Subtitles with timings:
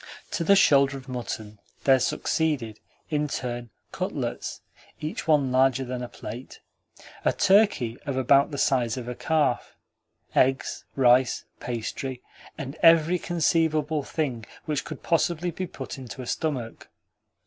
[0.31, 2.79] To the shoulder of mutton there succeeded,
[3.11, 4.61] in turn, cutlets
[4.99, 6.59] (each one larger than a plate),
[7.23, 9.75] a turkey of about the size of a calf,
[10.33, 12.19] eggs, rice, pastry,
[12.57, 16.89] and every conceivable thing which could possibly be put into a stomach.